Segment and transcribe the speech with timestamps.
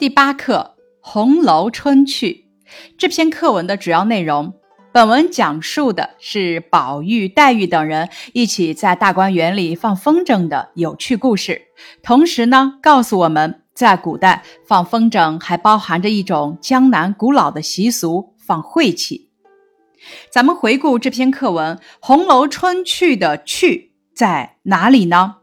[0.00, 2.46] 第八课《红楼春趣》
[2.96, 4.54] 这篇课文的主要内容，
[4.94, 11.60] 本文讲述的是宝玉、黛玉等人一起在大观园里放风筝的有趣故事。
[12.02, 19.28] 同时呢，告诉我们在古代放风筝还包含着一种江南古老的习俗——放晦气。
[20.32, 25.39] 咱们回顾这篇课文，《红楼春趣》的“趣”在哪里呢？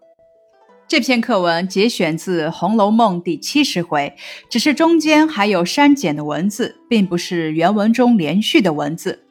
[0.87, 4.15] 这篇课文节选自《红楼梦》第七十回，
[4.49, 9.25] 只是中间还有删减的文字，并不是原文中连续的文字。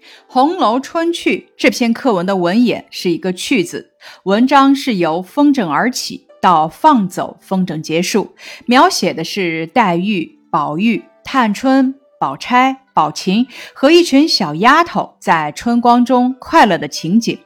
[0.26, 3.90] 《红楼春趣》这篇课文的文眼是一个“趣”字，
[4.22, 8.34] 文章是由风筝而起，到放走风筝结束，
[8.64, 17.38] 描写的是黛玉、宝玉、探春、宝钗、宝琴和一群小丫头在春光中快乐的情景。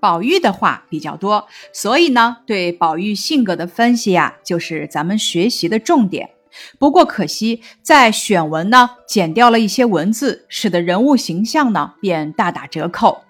[0.00, 6.30] 宝玉的话比较多，所以呢，对宝玉性格的分析呀，就是咱们学习的重点。
[6.78, 13.22] 不过可惜，在选文呢，减掉了一些文字，使得人物形象呢，便大打折扣。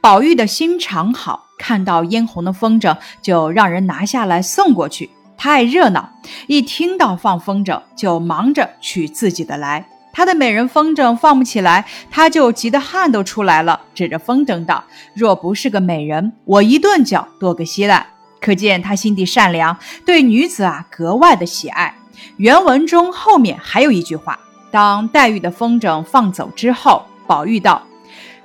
[0.00, 5.10] 宝玉的心肠好，看到嫣红的风筝，就让人拿下来送过去。
[5.36, 6.10] 他爱热闹，
[6.46, 9.88] 一听到放风筝，就忙着取自己的来。
[10.16, 18.06] 他的美人风筝放不起来，他就急得汗都出来了，指着风筝道：“若不是个美人，我一顿脚剁个稀烂。”
[18.40, 21.94] 可见他心地善良，对女子啊格外的喜爱。
[22.38, 24.38] 原文中后面还有一句话：
[24.70, 27.82] 当黛玉的风筝放走之后，宝玉道：“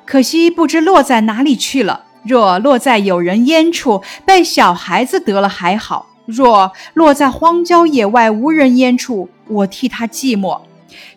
[0.06, 2.04] 可惜不知落在哪里去了。
[2.26, 10.60] 若落在有人烟处，被小孩子得了还好；若落在荒郊野外无人烟处，我替他寂寞。”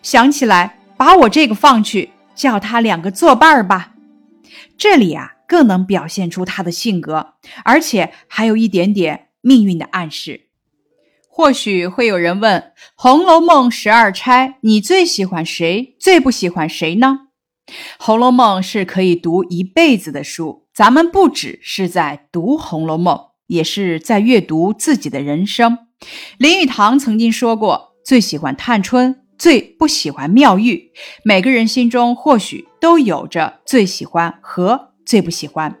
[0.01, 3.93] 想起来，把我这个放去，叫他两个作伴儿吧。
[4.77, 10.41] 这里啊，更能表现出他的性格，而且还有一点点命运的暗示。
[11.27, 12.61] 或许会有人问：
[12.95, 15.95] 《红楼梦》十二钗，你最喜欢谁？
[15.99, 17.27] 最不喜欢谁呢？
[17.97, 23.15] 《红楼梦》是可以读一辈子的书，咱们不只是在读《红楼梦》，
[23.47, 25.79] 也是在阅读自己的人生。
[26.37, 29.24] 林语堂曾经说过，最喜欢探春。
[29.37, 30.91] 最不喜欢妙玉，
[31.23, 35.77] 每个人心中或许都有着最喜欢和最不喜欢。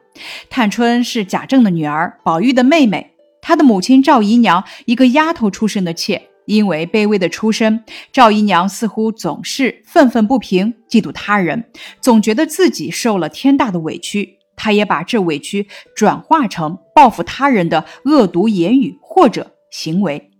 [0.49, 3.11] 探春是贾政的女儿，宝玉的妹妹。
[3.41, 11.65] 她的母亲赵姨娘，一个丫头出身的妾，因为卑微的出身，赵姨娘似乎总是愤愤不平，嫉妒他人，
[12.01, 14.39] 总觉得自己受了天大的委屈。
[14.55, 20.31] 她也把这委屈转化成报复他人的恶毒言语或者行为。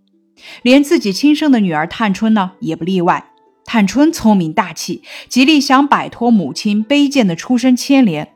[0.62, 3.30] 连自己亲生的女儿探春呢，也不例外。
[3.64, 8.34] 探春聪明大气，极力想摆脱母亲卑贱的出身牵连。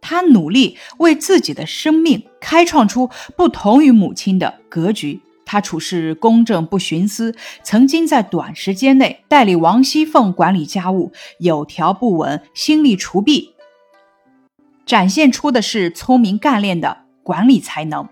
[0.00, 5.20] 她努力为自己的生命开创出不同于母亲的格局。
[5.44, 7.34] 她处事公正不徇私，
[7.64, 11.10] 曾经在短时间内代理王熙凤管理家务，
[11.40, 13.54] 有条不紊，心力除弊，
[14.86, 18.08] 展现出的是聪明干练的管理才能。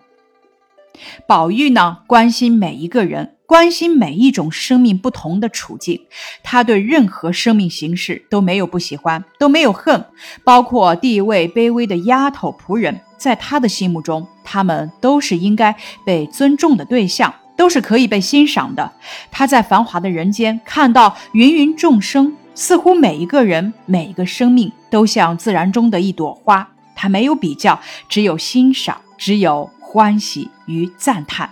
[1.26, 6.00] 宝玉呢，关心每一个人，关心每一种生命不同的处境。
[6.42, 10.04] 他对任何生命形式都没有不喜欢，都没有恨。
[10.44, 15.74] 包括地位卑微的丫头仆人，在他的心目中，他们都是应该
[16.04, 18.92] 被尊重的对象，都是可以被欣赏的。
[19.30, 26.68] 他在繁华的人间看到芸芸众生，似乎每一个人、每一个生命都像自然中的一朵花。
[26.98, 27.78] 他没有比较，
[28.08, 29.70] 只有欣赏，只有。
[29.88, 31.48] 欢喜与赞叹，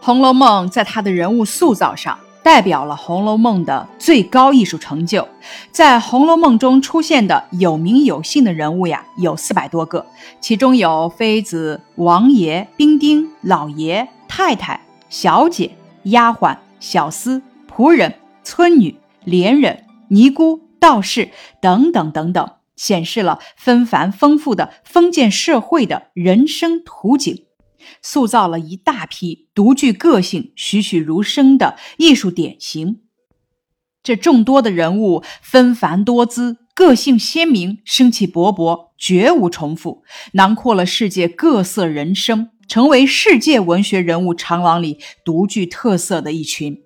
[0.00, 5.26] 红楼梦》在它的人物塑造上代表了《红楼梦》的最高艺术成就。
[5.72, 10.06] 在《红楼梦》中出现的有名有姓的人物呀，有四百多个，
[10.40, 15.72] 其中有妃子、王爷、兵丁、老爷、太太、小姐、
[16.04, 18.14] 丫鬟、小厮、仆人、
[18.44, 21.30] 村女、连人、尼姑、道士
[21.60, 22.48] 等等等等。
[22.80, 27.44] 显示了纷繁丰富的封建社会的人生图景，
[28.00, 33.02] 塑造了一大批独具个性、栩栩如生的艺术典型。
[34.02, 40.02] 这众多的人物纷繁多姿，个性鲜明，生气勃勃，绝无重复，
[40.32, 46.78] 囊括了世界各色人生，成为世界文学人物长廊里独具特色的一群。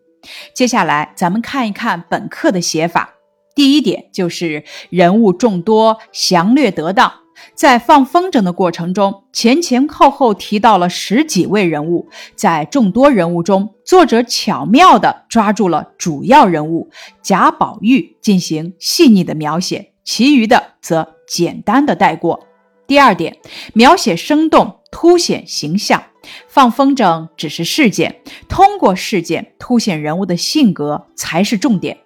[0.56, 3.13] 接下来，咱们看一看本课的写法。
[3.54, 7.12] 第一点就是人物众多，详略得当。
[7.54, 16.90] 在放风筝的过程中，前前后后提到了十几位人物，在众多人物中，作者巧妙地抓住了主要人物
[17.22, 22.46] 贾宝玉进行细腻的描写，其余的则简单的带过。
[22.86, 23.36] 第二点，
[23.72, 26.02] 描写生动，凸显形象。
[26.48, 31.98] 放风筝只是事件，通过事件凸显人物的性格才是重点。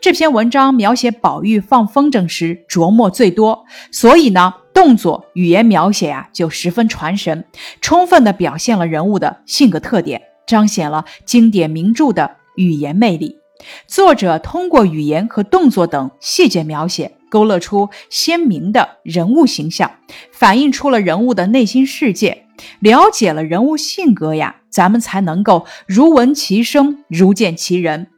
[0.00, 7.44] 这篇文章描写宝玉放风筝时琢磨最多，所以呢，动作语言描写呀就十分传神，
[7.80, 13.38] 充分的表现了人物的性格特点，彰显了经典名著的语言魅力。
[13.86, 19.90] 作者通过语言和动作等细节描写，勾勒出鲜明的人物形象，
[20.32, 22.46] 反映出了人物的内心世界。
[22.80, 28.08] 了解了人物性格呀，咱们才能够如闻其声，如见其人。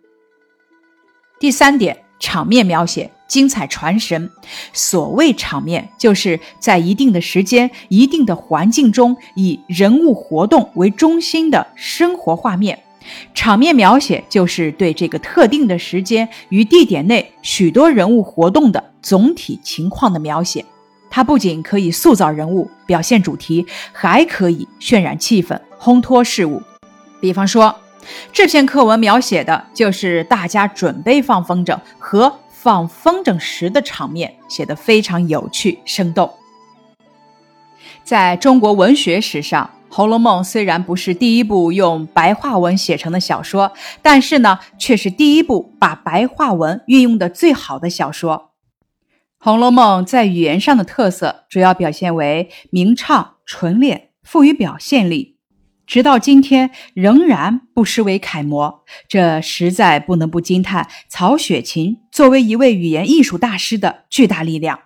[1.41, 4.31] 第三点，场面描写精彩传神。
[4.73, 12.79] 所谓场面，就是在一定的时间、一定的环境中，以人物活动为中心的生活画面。
[13.35, 20.65] 场面描写就是对这个特定的时间与地点内许多人物活动的总体情况的描写。
[21.11, 26.63] 它不仅可以塑造人物、表现主题，还可以渲染气氛、烘托事物。
[27.21, 27.77] 比方说，
[28.33, 36.33] 这篇课文描写的就是大家准备放风筝和放风筝时的场面，写得非常有趣生动。
[38.03, 43.73] 在中国文学史上，《红楼梦》虽然不是第一部用白话文写成的小说，
[44.03, 48.51] 但是呢，却是第一部把白话文运用的最好的小说。
[49.45, 55.34] 《红楼梦》在语言上的特色主要表现为明畅、纯练，富于表现力，
[55.87, 58.85] 直到今天仍然不失为楷模。
[59.09, 64.81] 这实在不能不惊叹曹雪芹作为一位语言艺术大师的巨大力量。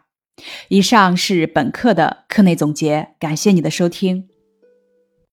[0.69, 4.28] 以上是本课的课内总结，感谢你的收听。